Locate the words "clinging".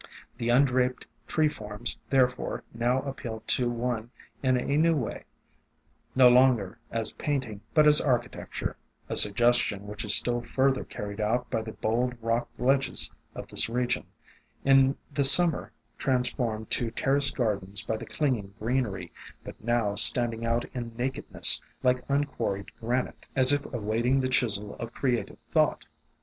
18.11-18.55